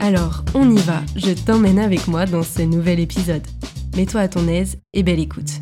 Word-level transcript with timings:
Alors, 0.00 0.44
on 0.54 0.70
y 0.70 0.78
va, 0.78 1.02
je 1.16 1.32
t'emmène 1.32 1.78
avec 1.78 2.08
moi 2.08 2.26
dans 2.26 2.42
ce 2.42 2.62
nouvel 2.62 3.00
épisode. 3.00 3.46
Mets-toi 3.96 4.20
à 4.20 4.28
ton 4.28 4.48
aise 4.48 4.78
et 4.92 5.02
belle 5.02 5.20
écoute. 5.20 5.60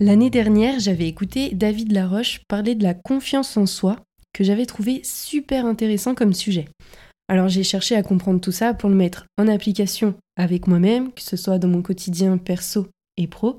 L'année 0.00 0.30
dernière, 0.30 0.80
j'avais 0.80 1.06
écouté 1.06 1.50
David 1.54 1.92
Laroche 1.92 2.40
parler 2.48 2.74
de 2.74 2.82
la 2.82 2.94
confiance 2.94 3.56
en 3.56 3.66
soi, 3.66 3.96
que 4.32 4.42
j'avais 4.42 4.66
trouvé 4.66 5.00
super 5.04 5.66
intéressant 5.66 6.14
comme 6.14 6.32
sujet. 6.32 6.66
Alors 7.28 7.48
j'ai 7.48 7.62
cherché 7.62 7.94
à 7.94 8.02
comprendre 8.02 8.40
tout 8.40 8.52
ça 8.52 8.74
pour 8.74 8.90
le 8.90 8.96
mettre 8.96 9.26
en 9.38 9.46
application 9.46 10.14
avec 10.36 10.66
moi-même, 10.66 11.12
que 11.12 11.22
ce 11.22 11.36
soit 11.36 11.58
dans 11.58 11.68
mon 11.68 11.82
quotidien 11.82 12.36
perso 12.38 12.88
et 13.16 13.26
pro, 13.26 13.58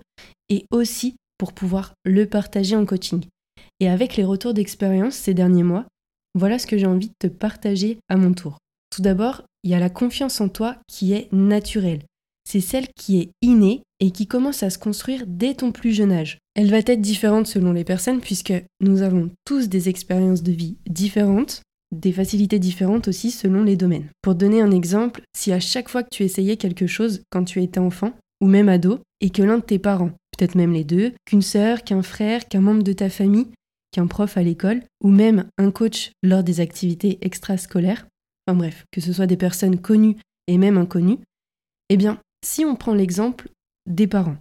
et 0.50 0.66
aussi 0.72 1.16
pour 1.38 1.54
pouvoir 1.54 1.94
le 2.04 2.26
partager 2.26 2.76
en 2.76 2.86
coaching. 2.86 3.24
Et 3.80 3.90
avec 3.90 4.16
les 4.16 4.26
retours 4.26 4.54
d'expérience 4.54 5.16
ces 5.16 5.34
derniers 5.34 5.64
mois, 5.64 5.86
voilà 6.36 6.60
ce 6.60 6.68
que 6.68 6.78
j'ai 6.78 6.86
envie 6.86 7.10
de 7.10 7.28
te 7.28 7.28
partager 7.28 8.00
à 8.10 8.18
mon 8.18 8.34
tour. 8.34 8.58
Tout 8.94 9.02
d'abord, 9.02 9.42
il 9.64 9.72
y 9.72 9.74
a 9.74 9.80
la 9.80 9.90
confiance 9.90 10.40
en 10.40 10.50
toi 10.50 10.76
qui 10.88 11.14
est 11.14 11.28
naturelle. 11.32 12.04
C'est 12.48 12.60
celle 12.60 12.88
qui 12.96 13.20
est 13.20 13.32
innée 13.42 13.82
et 14.00 14.12
qui 14.12 14.28
commence 14.28 14.62
à 14.62 14.70
se 14.70 14.78
construire 14.78 15.24
dès 15.26 15.56
ton 15.56 15.72
plus 15.72 15.94
jeune 15.94 16.12
âge. 16.12 16.38
Elle 16.54 16.70
va 16.70 16.78
être 16.78 17.02
différente 17.02 17.48
selon 17.48 17.72
les 17.72 17.86
personnes 17.86 18.22
puisque 18.22 18.54
nous 18.82 19.02
avons 19.02 19.32
tous 19.46 19.68
des 19.68 19.90
expériences 19.90 20.44
de 20.44 20.52
vie 20.52 20.78
différentes, 20.88 21.64
des 21.92 22.12
facilités 22.12 22.60
différentes 22.60 23.08
aussi 23.08 23.32
selon 23.32 23.64
les 23.64 23.78
domaines. 23.78 24.10
Pour 24.22 24.36
donner 24.36 24.62
un 24.62 24.70
exemple, 24.70 25.24
si 25.36 25.52
à 25.52 25.60
chaque 25.60 25.90
fois 25.90 26.04
que 26.04 26.16
tu 26.16 26.22
essayais 26.22 26.58
quelque 26.58 26.86
chose 26.86 27.24
quand 27.32 27.46
tu 27.46 27.64
étais 27.64 27.80
enfant, 27.80 28.14
ou 28.42 28.46
même 28.46 28.70
ado, 28.70 29.00
et 29.22 29.32
que 29.32 29.42
l'un 29.42 29.58
de 29.58 29.64
tes 29.64 29.80
parents, 29.80 30.12
peut-être 30.38 30.54
même 30.54 30.74
les 30.74 30.84
deux, 30.84 31.14
qu'une 31.26 31.42
sœur, 31.42 31.84
qu'un 31.84 32.04
frère, 32.04 32.48
qu'un 32.48 32.62
membre 32.62 32.84
de 32.84 32.94
ta 32.94 33.10
famille, 33.10 33.48
qu'un 33.92 34.06
prof 34.06 34.38
à 34.38 34.44
l'école, 34.44 34.84
ou 35.04 35.10
même 35.10 35.46
un 35.58 35.72
coach 35.72 36.12
lors 36.22 36.44
des 36.44 36.60
activités 36.60 37.18
extrascolaires, 37.22 38.06
enfin 38.46 38.58
bref, 38.58 38.86
que 38.92 39.02
ce 39.02 39.14
soit 39.14 39.28
des 39.28 39.38
personnes 39.38 39.80
connues 39.80 40.18
et 40.48 40.58
même 40.58 40.78
inconnues, 40.78 41.20
eh 41.90 41.98
bien, 41.98 42.20
si 42.44 42.66
on 42.66 42.76
prend 42.76 42.94
l'exemple 42.94 43.50
des 43.86 44.08
parents, 44.08 44.38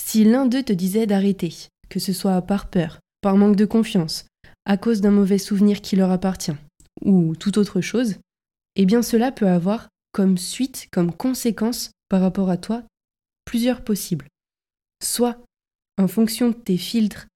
si 0.00 0.24
l'un 0.24 0.46
d'eux 0.46 0.62
te 0.62 0.72
disait 0.72 1.06
d'arrêter, 1.06 1.54
que 1.88 2.00
ce 2.00 2.12
soit 2.12 2.40
par 2.42 2.68
peur, 2.68 3.00
par 3.20 3.36
manque 3.36 3.56
de 3.56 3.64
confiance, 3.64 4.26
à 4.64 4.76
cause 4.76 5.00
d'un 5.00 5.10
mauvais 5.10 5.38
souvenir 5.38 5.80
qui 5.80 5.96
leur 5.96 6.10
appartient, 6.10 6.56
ou 7.04 7.34
toute 7.36 7.58
autre 7.58 7.80
chose, 7.80 8.16
eh 8.76 8.86
bien 8.86 9.02
cela 9.02 9.32
peut 9.32 9.48
avoir 9.48 9.88
comme 10.12 10.38
suite, 10.38 10.88
comme 10.90 11.12
conséquence 11.12 11.92
par 12.08 12.20
rapport 12.20 12.50
à 12.50 12.56
toi, 12.56 12.82
plusieurs 13.44 13.82
possibles. 13.82 14.26
Soit, 15.02 15.38
en 15.98 16.08
fonction 16.08 16.48
de 16.48 16.54
tes 16.54 16.76
filtres, 16.76 17.26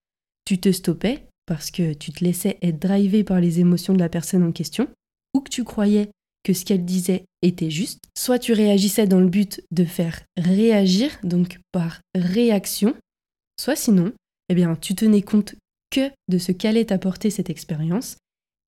tu 0.45 0.59
te 0.59 0.71
stoppais 0.71 1.25
parce 1.45 1.71
que 1.71 1.93
tu 1.93 2.11
te 2.11 2.23
laissais 2.23 2.57
être 2.61 2.79
drivé 2.79 3.23
par 3.23 3.39
les 3.39 3.59
émotions 3.59 3.93
de 3.93 3.99
la 3.99 4.09
personne 4.09 4.43
en 4.43 4.51
question, 4.51 4.87
tu 5.49 5.63
croyais 5.63 6.09
que 6.43 6.53
ce 6.53 6.63
qu'elle 6.63 6.85
disait 6.85 7.25
était 7.41 7.71
juste, 7.71 7.99
soit 8.17 8.39
tu 8.39 8.53
réagissais 8.53 9.07
dans 9.07 9.19
le 9.19 9.29
but 9.29 9.61
de 9.71 9.83
faire 9.83 10.21
réagir, 10.37 11.17
donc 11.23 11.59
par 11.71 12.01
réaction, 12.13 12.95
soit 13.59 13.75
sinon, 13.75 14.13
eh 14.49 14.55
bien, 14.55 14.75
tu 14.75 14.95
tenais 14.95 15.23
compte 15.23 15.55
que 15.89 16.11
de 16.27 16.37
ce 16.37 16.51
qu'allait 16.51 16.85
t'apporter 16.85 17.29
cette 17.29 17.49
expérience 17.49 18.17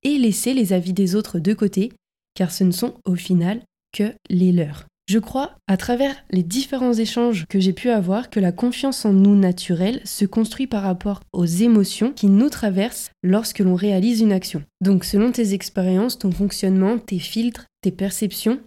et 0.02 0.18
laisser 0.18 0.54
les 0.54 0.72
avis 0.72 0.92
des 0.92 1.14
autres 1.14 1.38
de 1.38 1.54
côté, 1.54 1.92
car 2.34 2.50
ce 2.50 2.64
ne 2.64 2.72
sont 2.72 2.94
au 3.04 3.14
final 3.14 3.62
que 3.92 4.14
les 4.28 4.52
leurs. 4.52 4.86
Je 5.08 5.18
crois, 5.18 5.56
à 5.66 5.78
travers 5.78 6.14
les 6.30 6.42
différents 6.42 6.92
échanges 6.92 7.46
que 7.48 7.58
j'ai 7.58 7.72
pu 7.72 7.88
avoir, 7.88 8.28
que 8.28 8.40
la 8.40 8.52
confiance 8.52 9.06
en 9.06 9.14
nous 9.14 9.36
naturelle 9.36 10.02
se 10.04 10.26
construit 10.26 10.66
par 10.66 10.82
rapport 10.82 11.22
aux 11.32 11.46
émotions 11.46 12.12
qui 12.12 12.26
nous 12.26 12.50
traversent 12.50 13.10
lorsque 13.22 13.60
l'on 13.60 13.74
réalise 13.74 14.20
une 14.20 14.32
action. 14.32 14.62
Donc 14.82 15.04
selon 15.04 15.32
tes 15.32 15.54
expériences, 15.54 16.18
ton 16.18 16.30
fonctionnement, 16.30 16.98
tes 16.98 17.18
filtres, 17.18 17.64
tes 17.80 17.90
perceptions, 17.90 18.60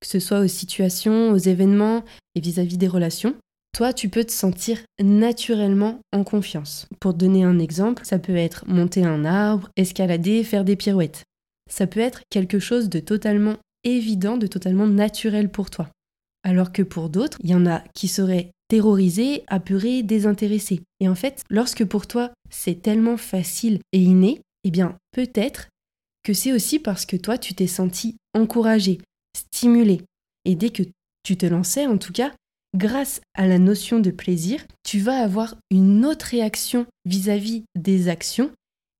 que 0.00 0.06
ce 0.06 0.20
soit 0.20 0.38
aux 0.38 0.46
situations, 0.46 1.32
aux 1.32 1.36
événements 1.36 2.04
et 2.36 2.40
vis-à-vis 2.40 2.76
-vis 2.76 2.78
des 2.78 2.86
relations, 2.86 3.34
toi, 3.74 3.92
tu 3.92 4.08
peux 4.08 4.24
te 4.24 4.32
sentir 4.32 4.78
naturellement 5.02 5.98
en 6.12 6.22
confiance. 6.22 6.86
Pour 7.00 7.12
donner 7.12 7.42
un 7.42 7.58
exemple, 7.58 8.04
ça 8.04 8.20
peut 8.20 8.36
être 8.36 8.64
monter 8.68 9.04
un 9.04 9.24
arbre, 9.24 9.68
escalader, 9.76 10.44
faire 10.44 10.64
des 10.64 10.76
pirouettes. 10.76 11.24
Ça 11.68 11.88
peut 11.88 12.00
être 12.00 12.22
quelque 12.30 12.60
chose 12.60 12.88
de 12.88 13.00
totalement 13.00 13.56
évident, 13.96 14.36
de 14.36 14.46
totalement 14.46 14.86
naturel 14.86 15.50
pour 15.50 15.70
toi. 15.70 15.90
Alors 16.42 16.72
que 16.72 16.82
pour 16.82 17.08
d'autres, 17.08 17.38
il 17.42 17.50
y 17.50 17.54
en 17.54 17.66
a 17.66 17.82
qui 17.94 18.08
seraient 18.08 18.50
terrorisés, 18.68 19.44
apeurés, 19.48 20.02
désintéressés. 20.02 20.80
Et 21.00 21.08
en 21.08 21.14
fait, 21.14 21.42
lorsque 21.50 21.84
pour 21.84 22.06
toi 22.06 22.30
c'est 22.50 22.82
tellement 22.82 23.16
facile 23.16 23.80
et 23.92 24.00
inné, 24.00 24.40
eh 24.64 24.70
bien 24.70 24.96
peut-être 25.12 25.68
que 26.22 26.32
c'est 26.32 26.52
aussi 26.52 26.78
parce 26.78 27.06
que 27.06 27.16
toi 27.16 27.38
tu 27.38 27.54
t'es 27.54 27.66
senti 27.66 28.16
encouragé, 28.34 28.98
stimulé. 29.36 30.02
Et 30.44 30.54
dès 30.54 30.70
que 30.70 30.82
tu 31.22 31.36
te 31.36 31.46
lançais, 31.46 31.86
en 31.86 31.98
tout 31.98 32.12
cas, 32.12 32.32
grâce 32.76 33.20
à 33.34 33.46
la 33.46 33.58
notion 33.58 34.00
de 34.00 34.10
plaisir, 34.10 34.64
tu 34.84 34.98
vas 34.98 35.18
avoir 35.18 35.56
une 35.70 36.04
autre 36.04 36.26
réaction 36.26 36.86
vis-à-vis 37.06 37.64
des 37.74 38.08
actions 38.08 38.50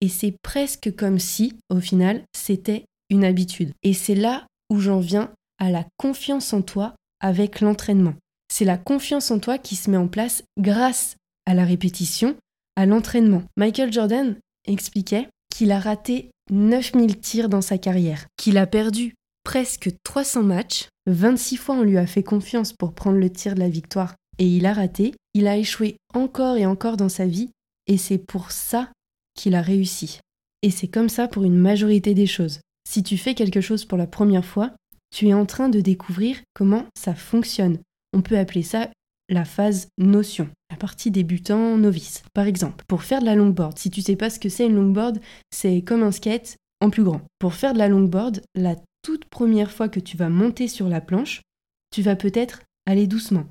et 0.00 0.08
c'est 0.08 0.34
presque 0.42 0.94
comme 0.94 1.18
si, 1.18 1.54
au 1.70 1.80
final, 1.80 2.22
c'était 2.32 2.84
une 3.10 3.24
habitude. 3.24 3.72
Et 3.82 3.94
c'est 3.94 4.14
là 4.14 4.46
où 4.70 4.80
j'en 4.80 5.00
viens 5.00 5.30
à 5.58 5.70
la 5.70 5.84
confiance 5.96 6.52
en 6.52 6.62
toi 6.62 6.94
avec 7.20 7.60
l'entraînement. 7.60 8.14
C'est 8.52 8.64
la 8.64 8.78
confiance 8.78 9.30
en 9.30 9.38
toi 9.38 9.58
qui 9.58 9.76
se 9.76 9.90
met 9.90 9.96
en 9.96 10.08
place 10.08 10.42
grâce 10.58 11.16
à 11.46 11.54
la 11.54 11.64
répétition, 11.64 12.36
à 12.76 12.86
l'entraînement. 12.86 13.42
Michael 13.56 13.92
Jordan 13.92 14.36
expliquait 14.66 15.28
qu'il 15.50 15.72
a 15.72 15.80
raté 15.80 16.30
9000 16.50 17.18
tirs 17.20 17.48
dans 17.48 17.60
sa 17.60 17.78
carrière, 17.78 18.26
qu'il 18.36 18.58
a 18.58 18.66
perdu 18.66 19.14
presque 19.44 19.90
300 20.04 20.42
matchs 20.42 20.88
26 21.06 21.56
fois 21.56 21.76
on 21.76 21.82
lui 21.82 21.96
a 21.96 22.06
fait 22.06 22.22
confiance 22.22 22.72
pour 22.72 22.92
prendre 22.92 23.18
le 23.18 23.30
tir 23.30 23.54
de 23.54 23.60
la 23.60 23.68
victoire 23.68 24.14
et 24.38 24.46
il 24.46 24.66
a 24.66 24.72
raté. 24.72 25.14
Il 25.34 25.46
a 25.46 25.56
échoué 25.56 25.96
encore 26.14 26.56
et 26.56 26.66
encore 26.66 26.96
dans 26.96 27.08
sa 27.08 27.26
vie 27.26 27.50
et 27.86 27.96
c'est 27.96 28.18
pour 28.18 28.50
ça 28.50 28.90
qu'il 29.34 29.54
a 29.54 29.62
réussi. 29.62 30.20
Et 30.62 30.70
c'est 30.70 30.88
comme 30.88 31.08
ça 31.08 31.28
pour 31.28 31.44
une 31.44 31.56
majorité 31.56 32.14
des 32.14 32.26
choses. 32.26 32.60
Si 32.88 33.02
tu 33.02 33.18
fais 33.18 33.34
quelque 33.34 33.60
chose 33.60 33.84
pour 33.84 33.98
la 33.98 34.06
première 34.06 34.46
fois, 34.46 34.72
tu 35.14 35.28
es 35.28 35.34
en 35.34 35.44
train 35.44 35.68
de 35.68 35.82
découvrir 35.82 36.38
comment 36.54 36.86
ça 36.96 37.14
fonctionne. 37.14 37.80
On 38.14 38.22
peut 38.22 38.38
appeler 38.38 38.62
ça 38.62 38.88
la 39.28 39.44
phase 39.44 39.88
notion, 39.98 40.48
la 40.70 40.78
partie 40.78 41.10
débutant 41.10 41.76
novice. 41.76 42.22
Par 42.32 42.46
exemple, 42.46 42.86
pour 42.88 43.02
faire 43.02 43.20
de 43.20 43.26
la 43.26 43.34
longboard, 43.34 43.78
si 43.78 43.90
tu 43.90 44.00
sais 44.00 44.16
pas 44.16 44.30
ce 44.30 44.38
que 44.38 44.48
c'est 44.48 44.64
une 44.64 44.76
longboard, 44.76 45.20
c'est 45.50 45.82
comme 45.82 46.02
un 46.02 46.12
skate 46.12 46.56
en 46.80 46.88
plus 46.88 47.04
grand. 47.04 47.20
Pour 47.38 47.52
faire 47.52 47.74
de 47.74 47.78
la 47.78 47.88
longboard, 47.88 48.40
la 48.54 48.74
toute 49.02 49.26
première 49.26 49.70
fois 49.70 49.90
que 49.90 50.00
tu 50.00 50.16
vas 50.16 50.30
monter 50.30 50.66
sur 50.66 50.88
la 50.88 51.02
planche, 51.02 51.42
tu 51.90 52.00
vas 52.00 52.16
peut-être 52.16 52.62
aller 52.86 53.06
doucement, 53.06 53.44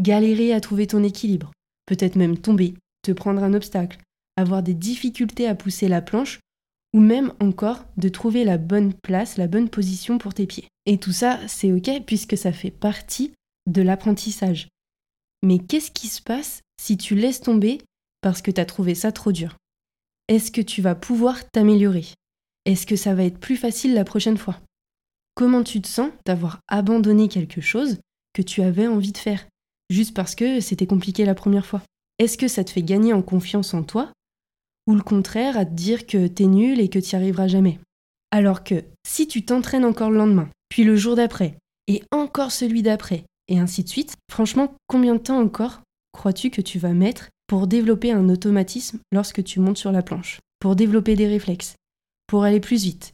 galérer 0.00 0.54
à 0.54 0.60
trouver 0.62 0.86
ton 0.86 1.04
équilibre, 1.04 1.52
peut-être 1.84 2.16
même 2.16 2.38
tomber, 2.38 2.72
te 3.02 3.12
prendre 3.12 3.44
un 3.44 3.52
obstacle, 3.52 3.98
avoir 4.38 4.62
des 4.62 4.72
difficultés 4.74 5.46
à 5.46 5.54
pousser 5.54 5.86
la 5.86 6.00
planche, 6.00 6.40
ou 6.92 7.00
même 7.00 7.32
encore 7.40 7.84
de 7.96 8.08
trouver 8.08 8.44
la 8.44 8.58
bonne 8.58 8.92
place, 8.92 9.36
la 9.36 9.46
bonne 9.46 9.68
position 9.68 10.18
pour 10.18 10.34
tes 10.34 10.46
pieds. 10.46 10.68
Et 10.86 10.98
tout 10.98 11.12
ça, 11.12 11.38
c'est 11.46 11.72
ok 11.72 12.04
puisque 12.06 12.36
ça 12.36 12.52
fait 12.52 12.70
partie 12.70 13.32
de 13.68 13.82
l'apprentissage. 13.82 14.68
Mais 15.42 15.58
qu'est-ce 15.58 15.90
qui 15.90 16.08
se 16.08 16.20
passe 16.20 16.60
si 16.80 16.96
tu 16.96 17.14
laisses 17.14 17.40
tomber 17.40 17.78
parce 18.20 18.42
que 18.42 18.50
tu 18.50 18.60
as 18.60 18.66
trouvé 18.66 18.94
ça 18.94 19.12
trop 19.12 19.32
dur? 19.32 19.56
Est-ce 20.28 20.50
que 20.50 20.60
tu 20.60 20.82
vas 20.82 20.94
pouvoir 20.94 21.48
t'améliorer? 21.50 22.06
Est-ce 22.66 22.86
que 22.86 22.96
ça 22.96 23.14
va 23.14 23.24
être 23.24 23.38
plus 23.38 23.56
facile 23.56 23.94
la 23.94 24.04
prochaine 24.04 24.38
fois? 24.38 24.60
Comment 25.34 25.62
tu 25.62 25.80
te 25.80 25.88
sens 25.88 26.10
d'avoir 26.26 26.60
abandonné 26.68 27.28
quelque 27.28 27.60
chose 27.60 27.98
que 28.32 28.42
tu 28.42 28.62
avais 28.62 28.86
envie 28.86 29.12
de 29.12 29.18
faire, 29.18 29.46
juste 29.88 30.14
parce 30.14 30.34
que 30.34 30.60
c'était 30.60 30.86
compliqué 30.86 31.24
la 31.24 31.34
première 31.34 31.66
fois? 31.66 31.82
Est-ce 32.18 32.36
que 32.36 32.48
ça 32.48 32.64
te 32.64 32.70
fait 32.70 32.82
gagner 32.82 33.12
en 33.12 33.22
confiance 33.22 33.72
en 33.72 33.82
toi 33.82 34.12
Ou 34.86 34.94
le 34.94 35.02
contraire, 35.02 35.56
à 35.56 35.64
te 35.64 35.72
dire 35.72 36.06
que 36.06 36.26
t'es 36.26 36.46
nul 36.46 36.80
et 36.80 36.88
que 36.88 36.98
tu 36.98 37.14
n'y 37.14 37.22
arriveras 37.22 37.48
jamais. 37.48 37.78
Alors 38.30 38.64
que 38.64 38.84
si 39.06 39.26
tu 39.26 39.44
t'entraînes 39.44 39.84
encore 39.84 40.10
le 40.10 40.18
lendemain, 40.18 40.48
puis 40.68 40.84
le 40.84 40.96
jour 40.96 41.16
d'après, 41.16 41.56
et 41.88 42.02
encore 42.12 42.52
celui 42.52 42.82
d'après, 42.82 43.24
et 43.48 43.58
ainsi 43.58 43.82
de 43.82 43.88
suite, 43.88 44.16
franchement, 44.30 44.74
combien 44.86 45.14
de 45.14 45.20
temps 45.20 45.40
encore 45.40 45.80
crois-tu 46.12 46.50
que 46.50 46.60
tu 46.60 46.78
vas 46.78 46.92
mettre 46.92 47.28
pour 47.46 47.66
développer 47.66 48.12
un 48.12 48.28
automatisme 48.28 49.00
lorsque 49.12 49.42
tu 49.42 49.58
montes 49.58 49.78
sur 49.78 49.90
la 49.90 50.02
planche 50.02 50.38
Pour 50.60 50.76
développer 50.76 51.16
des 51.16 51.26
réflexes 51.26 51.74
Pour 52.28 52.44
aller 52.44 52.60
plus 52.60 52.84
vite 52.84 53.12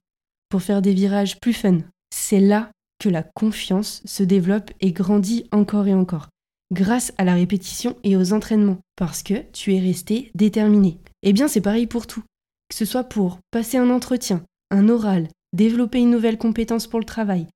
Pour 0.51 0.63
faire 0.63 0.83
des 0.83 0.93
virages 0.93 1.41
plus 1.41 1.55
fun? 1.55 1.79
C'est 2.15 2.41
là 2.41 2.71
que 2.99 3.09
la 3.09 3.23
confiance 3.23 4.03
se 4.05 4.23
développe 4.23 4.71
et 4.81 4.93
grandit 4.93 5.47
encore 5.53 5.87
et 5.87 5.95
encore, 5.95 6.29
grâce 6.73 7.13
à 7.19 7.25
la 7.25 7.35
répétition 7.35 7.97
et 8.05 8.17
aux 8.17 8.33
entraînements, 8.33 8.79
parce 8.97 9.23
que 9.23 9.35
tu 9.53 9.75
es 9.75 9.81
resté 9.81 10.31
déterminé. 10.35 10.99
Eh 11.23 11.33
bien, 11.33 11.49
c'est 11.49 11.61
pareil 11.61 11.87
pour 11.87 12.07
tout. 12.07 12.23
Que 12.69 12.77
ce 12.77 12.85
soit 12.85 13.05
pour 13.05 13.39
passer 13.51 13.77
un 13.77 13.91
entretien, 13.91 14.43
un 14.71 14.89
oral, 14.89 15.29
développer 15.53 16.01
une 16.01 16.11
nouvelle 16.11 16.39
compétence 16.39 16.87
pour 16.87 16.99
le 16.99 17.05
travail, 17.05 17.47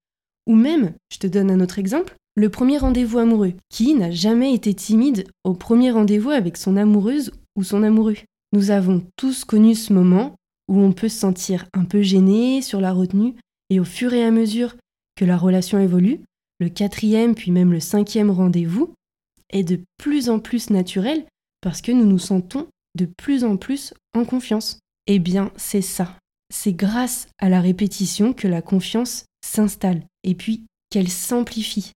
ou 0.47 0.55
même, 0.55 0.95
je 1.13 1.19
te 1.19 1.27
donne 1.27 1.51
un 1.51 1.61
autre 1.61 1.79
exemple, 1.79 2.17
le 2.37 2.49
premier 2.49 2.79
rendez-vous 2.79 3.19
amoureux. 3.19 3.55
Qui 3.69 3.95
n'a 3.95 4.11
jamais 4.11 4.55
été 4.55 4.73
timide 4.75 5.27
au 5.45 5.55
premier 5.55 5.91
rendez-vous 5.91 6.31
avec 6.31 6.57
son 6.57 6.77
amoureuse 6.77 7.33
ou 7.57 7.65
son 7.65 7.83
amoureux 7.83 8.17
Nous 8.53 8.71
avons 8.71 9.03
tous 9.17 9.45
connu 9.45 9.75
ce 9.75 9.93
moment 9.93 10.35
où 10.69 10.81
on 10.81 10.93
peut 10.93 11.09
se 11.09 11.19
sentir 11.19 11.67
un 11.73 11.85
peu 11.85 12.03
gêné 12.03 12.63
sur 12.63 12.81
la 12.81 12.93
retenue, 12.93 13.35
et 13.71 13.81
au 13.81 13.85
fur 13.85 14.13
et 14.15 14.25
à 14.25 14.31
mesure 14.31 14.77
que 15.17 15.25
la 15.25 15.37
relation 15.37 15.79
évolue, 15.79 16.21
le 16.61 16.69
quatrième 16.69 17.35
puis 17.35 17.51
même 17.51 17.73
le 17.73 17.81
cinquième 17.81 18.31
rendez-vous 18.31 18.95
est 19.51 19.65
de 19.65 19.81
plus 19.99 20.29
en 20.29 20.39
plus 20.39 20.71
naturel 20.71 21.27
parce 21.61 21.83
que 21.83 21.93
nous 21.93 22.07
nous 22.07 22.19
sentons 22.19 22.69
de 22.97 23.07
plus 23.07 23.45
en 23.45 23.57
plus 23.57 23.95
en 24.15 24.25
confiance. 24.25 24.79
Eh 25.07 25.19
bien, 25.19 25.53
c'est 25.57 25.83
ça. 25.83 26.19
C'est 26.53 26.73
grâce 26.73 27.29
à 27.39 27.49
la 27.49 27.61
répétition 27.61 28.33
que 28.33 28.49
la 28.49 28.63
confiance 28.63 29.25
s'installe 29.45 30.03
et 30.25 30.35
puis 30.35 30.67
qu'elle 30.91 31.09
s'amplifie. 31.09 31.93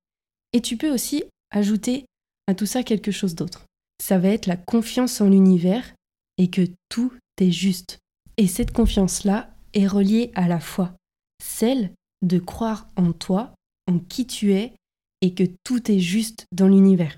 Et 0.53 0.61
tu 0.61 0.77
peux 0.77 0.93
aussi 0.93 1.25
ajouter 1.51 2.07
à 2.47 2.55
tout 2.55 2.67
ça 2.67 2.83
quelque 2.83 3.11
chose 3.11 3.35
d'autre. 3.35 3.67
Ça 4.01 4.19
va 4.19 4.29
être 4.29 4.47
la 4.47 4.57
confiance 4.57 5.21
en 5.21 5.29
l'univers 5.29 5.95
et 6.39 6.51
que 6.51 6.69
tout 6.89 7.13
est 7.41 7.51
juste. 7.51 7.99
Et 8.37 8.47
cette 8.47 8.73
confiance-là 8.73 9.55
est 9.73 9.87
reliée 9.87 10.31
à 10.35 10.49
la 10.49 10.61
foi, 10.61 10.95
celle 11.43 11.93
de 12.23 12.39
croire 12.39 12.89
en 12.97 13.13
toi, 13.13 13.55
en 13.91 13.99
qui 13.99 14.27
tu 14.27 14.53
es 14.53 14.73
et 15.21 15.35
que 15.35 15.45
tout 15.65 15.91
est 15.91 16.01
juste 16.01 16.47
dans 16.53 16.69
l'univers. 16.69 17.17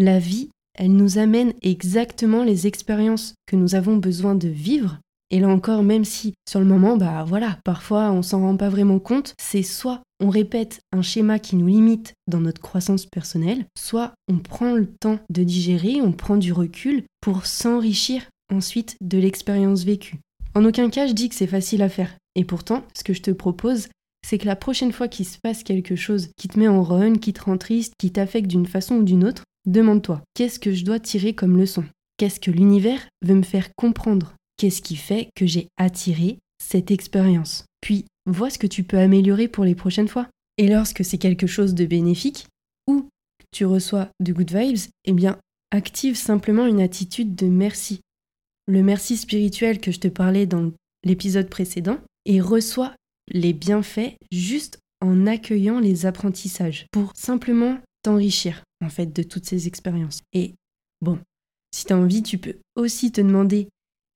La 0.00 0.18
vie, 0.18 0.48
elle 0.78 0.94
nous 0.94 1.18
amène 1.18 1.52
exactement 1.60 2.42
les 2.42 2.66
expériences 2.66 3.34
que 3.46 3.54
nous 3.54 3.74
avons 3.74 3.98
besoin 3.98 4.34
de 4.34 4.48
vivre 4.48 4.98
et 5.30 5.40
là 5.40 5.48
encore, 5.48 5.82
même 5.82 6.06
si 6.06 6.32
sur 6.48 6.58
le 6.58 6.64
moment, 6.64 6.96
bah 6.96 7.22
voilà, 7.28 7.58
parfois 7.66 8.10
on 8.10 8.22
s'en 8.22 8.40
rend 8.40 8.56
pas 8.56 8.70
vraiment 8.70 8.98
compte, 8.98 9.34
c'est 9.38 9.62
soit 9.62 10.00
on 10.18 10.30
répète 10.30 10.80
un 10.90 11.02
schéma 11.02 11.38
qui 11.38 11.54
nous 11.54 11.66
limite 11.66 12.14
dans 12.28 12.40
notre 12.40 12.62
croissance 12.62 13.04
personnelle, 13.04 13.66
soit 13.76 14.14
on 14.26 14.38
prend 14.38 14.72
le 14.72 14.86
temps 14.86 15.18
de 15.28 15.44
digérer, 15.44 16.00
on 16.00 16.12
prend 16.12 16.38
du 16.38 16.54
recul 16.54 17.04
pour 17.20 17.44
s'enrichir 17.44 18.22
ensuite 18.50 18.96
de 19.02 19.18
l'expérience 19.18 19.84
vécue. 19.84 20.16
En 20.54 20.64
aucun 20.64 20.88
cas 20.88 21.08
je 21.08 21.12
dis 21.12 21.28
que 21.28 21.34
c'est 21.34 21.46
facile 21.46 21.82
à 21.82 21.90
faire. 21.90 22.16
Et 22.36 22.46
pourtant, 22.46 22.84
ce 22.96 23.04
que 23.04 23.12
je 23.12 23.20
te 23.20 23.32
propose, 23.32 23.88
c'est 24.26 24.38
que 24.38 24.46
la 24.46 24.56
prochaine 24.56 24.92
fois 24.92 25.08
qu'il 25.08 25.26
se 25.26 25.36
passe 25.42 25.62
quelque 25.62 25.94
chose 25.94 26.30
qui 26.38 26.48
te 26.48 26.58
met 26.58 26.68
en 26.68 26.82
run, 26.82 27.16
qui 27.16 27.34
te 27.34 27.42
rend 27.42 27.58
triste, 27.58 27.92
qui 27.98 28.10
t'affecte 28.10 28.46
d'une 28.46 28.66
façon 28.66 28.94
ou 28.96 29.02
d'une 29.02 29.26
autre, 29.26 29.42
demande-toi, 29.66 30.22
qu'est-ce 30.34 30.58
que 30.58 30.72
je 30.72 30.84
dois 30.84 31.00
tirer 31.00 31.34
comme 31.34 31.56
leçon? 31.56 31.84
Qu'est-ce 32.16 32.40
que 32.40 32.50
l'univers 32.50 33.08
veut 33.22 33.34
me 33.34 33.42
faire 33.42 33.74
comprendre? 33.76 34.34
Qu'est-ce 34.56 34.82
qui 34.82 34.96
fait 34.96 35.30
que 35.34 35.46
j'ai 35.46 35.68
attiré 35.78 36.38
cette 36.62 36.90
expérience? 36.90 37.64
Puis, 37.80 38.04
vois 38.26 38.50
ce 38.50 38.58
que 38.58 38.66
tu 38.66 38.84
peux 38.84 38.98
améliorer 38.98 39.48
pour 39.48 39.64
les 39.64 39.74
prochaines 39.74 40.08
fois. 40.08 40.28
Et 40.58 40.68
lorsque 40.68 41.04
c'est 41.04 41.18
quelque 41.18 41.46
chose 41.46 41.74
de 41.74 41.86
bénéfique, 41.86 42.46
ou 42.86 43.08
tu 43.52 43.64
reçois 43.64 44.08
de 44.20 44.32
good 44.32 44.52
vibes, 44.52 44.90
eh 45.06 45.12
bien, 45.12 45.38
active 45.70 46.16
simplement 46.16 46.66
une 46.66 46.80
attitude 46.80 47.34
de 47.34 47.46
merci. 47.46 48.00
Le 48.66 48.82
merci 48.82 49.16
spirituel 49.16 49.80
que 49.80 49.90
je 49.90 50.00
te 50.00 50.08
parlais 50.08 50.46
dans 50.46 50.72
l'épisode 51.04 51.48
précédent, 51.48 51.98
et 52.26 52.40
reçois 52.40 52.94
les 53.28 53.52
bienfaits 53.52 54.16
juste 54.30 54.78
en 55.00 55.26
accueillant 55.26 55.80
les 55.80 56.04
apprentissages 56.04 56.86
pour 56.92 57.12
simplement 57.16 57.78
t'enrichir 58.02 58.62
en 58.84 58.88
fait 58.88 59.06
de 59.06 59.22
toutes 59.22 59.46
ces 59.46 59.66
expériences. 59.66 60.22
Et 60.32 60.54
bon, 61.00 61.18
si 61.74 61.84
tu 61.84 61.92
as 61.92 61.96
envie, 61.96 62.22
tu 62.22 62.38
peux 62.38 62.56
aussi 62.76 63.12
te 63.12 63.20
demander 63.20 63.68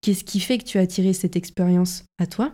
Qu'est-ce 0.04 0.24
qui 0.24 0.38
fait 0.38 0.58
que 0.58 0.64
tu 0.64 0.76
as 0.76 0.82
attiré 0.82 1.14
cette 1.14 1.34
expérience 1.34 2.04
à 2.18 2.26
toi 2.26 2.52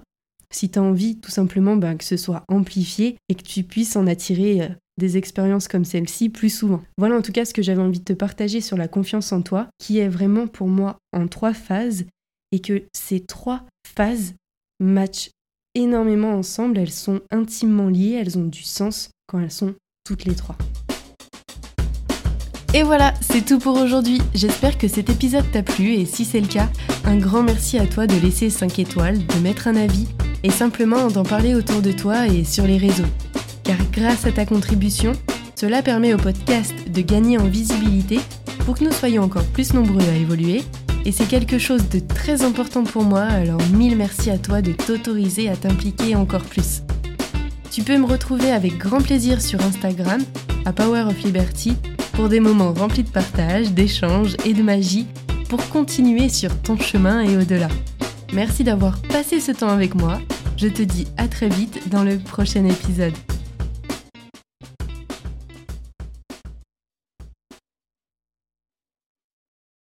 Si 0.52 0.70
tu 0.70 0.78
as 0.78 0.82
envie 0.82 1.16
tout 1.16 1.32
simplement 1.32 1.74
bah, 1.74 1.96
que 1.96 2.04
ce 2.04 2.16
soit 2.16 2.44
amplifié 2.46 3.16
et 3.28 3.34
que 3.34 3.42
tu 3.42 3.64
puisses 3.64 3.96
en 3.96 4.06
attirer 4.06 4.62
euh, 4.62 4.68
des 4.98 5.16
expériences 5.16 5.66
comme 5.66 5.84
celle-ci 5.84 6.28
plus 6.28 6.50
souvent. 6.50 6.80
Voilà 6.96 7.16
en 7.16 7.22
tout 7.22 7.32
cas 7.32 7.44
ce 7.44 7.52
que 7.52 7.60
j'avais 7.60 7.82
envie 7.82 7.98
de 7.98 8.04
te 8.04 8.12
partager 8.12 8.60
sur 8.60 8.76
la 8.76 8.86
confiance 8.86 9.32
en 9.32 9.42
toi, 9.42 9.68
qui 9.78 9.98
est 9.98 10.08
vraiment 10.08 10.46
pour 10.46 10.68
moi 10.68 10.98
en 11.12 11.26
trois 11.26 11.52
phases 11.52 12.04
et 12.52 12.60
que 12.60 12.84
ces 12.92 13.18
trois 13.18 13.64
phases 13.84 14.34
matchent 14.78 15.30
énormément 15.74 16.30
ensemble, 16.30 16.78
elles 16.78 16.92
sont 16.92 17.20
intimement 17.32 17.88
liées, 17.88 18.12
elles 18.12 18.38
ont 18.38 18.46
du 18.46 18.62
sens 18.62 19.10
quand 19.26 19.40
elles 19.40 19.50
sont 19.50 19.74
toutes 20.04 20.24
les 20.24 20.36
trois. 20.36 20.56
Et 22.72 22.84
voilà, 22.84 23.14
c'est 23.20 23.44
tout 23.44 23.58
pour 23.58 23.76
aujourd'hui. 23.76 24.22
J'espère 24.32 24.78
que 24.78 24.86
cet 24.86 25.10
épisode 25.10 25.50
t'a 25.50 25.64
plu 25.64 25.94
et 25.94 26.04
si 26.04 26.24
c'est 26.24 26.40
le 26.40 26.46
cas, 26.46 26.68
un 27.04 27.16
grand 27.16 27.42
merci 27.42 27.78
à 27.78 27.86
toi 27.86 28.06
de 28.06 28.14
laisser 28.14 28.48
5 28.48 28.78
étoiles, 28.78 29.18
de 29.26 29.38
mettre 29.40 29.66
un 29.66 29.74
avis 29.74 30.06
et 30.44 30.50
simplement 30.50 31.08
d'en 31.08 31.24
parler 31.24 31.56
autour 31.56 31.82
de 31.82 31.90
toi 31.90 32.28
et 32.28 32.44
sur 32.44 32.64
les 32.64 32.78
réseaux. 32.78 33.08
Car 33.64 33.76
grâce 33.90 34.24
à 34.24 34.30
ta 34.30 34.46
contribution, 34.46 35.12
cela 35.56 35.82
permet 35.82 36.14
au 36.14 36.16
podcast 36.16 36.72
de 36.88 37.00
gagner 37.00 37.38
en 37.38 37.48
visibilité 37.48 38.20
pour 38.64 38.78
que 38.78 38.84
nous 38.84 38.92
soyons 38.92 39.24
encore 39.24 39.46
plus 39.46 39.74
nombreux 39.74 40.08
à 40.08 40.14
évoluer 40.14 40.62
et 41.04 41.10
c'est 41.10 41.26
quelque 41.26 41.58
chose 41.58 41.88
de 41.88 41.98
très 41.98 42.42
important 42.42 42.84
pour 42.84 43.02
moi, 43.02 43.22
alors 43.22 43.62
mille 43.72 43.96
merci 43.96 44.30
à 44.30 44.38
toi 44.38 44.62
de 44.62 44.70
t'autoriser 44.70 45.48
à 45.48 45.56
t'impliquer 45.56 46.14
encore 46.14 46.44
plus. 46.44 46.82
Tu 47.72 47.82
peux 47.82 47.98
me 47.98 48.06
retrouver 48.06 48.52
avec 48.52 48.78
grand 48.78 49.00
plaisir 49.00 49.42
sur 49.42 49.60
Instagram 49.60 50.22
à 50.64 50.72
Power 50.72 51.02
of 51.08 51.20
Liberty 51.24 51.74
pour 52.12 52.28
des 52.28 52.40
moments 52.40 52.72
remplis 52.72 53.02
de 53.02 53.10
partage, 53.10 53.72
d'échanges 53.72 54.36
et 54.44 54.54
de 54.54 54.62
magie 54.62 55.06
pour 55.48 55.68
continuer 55.68 56.28
sur 56.28 56.56
ton 56.62 56.76
chemin 56.76 57.22
et 57.22 57.36
au-delà. 57.36 57.68
Merci 58.32 58.64
d'avoir 58.64 59.00
passé 59.02 59.40
ce 59.40 59.52
temps 59.52 59.68
avec 59.68 59.94
moi. 59.94 60.20
Je 60.56 60.68
te 60.68 60.82
dis 60.82 61.06
à 61.16 61.26
très 61.26 61.48
vite 61.48 61.88
dans 61.88 62.04
le 62.04 62.18
prochain 62.18 62.64
épisode. 62.64 63.14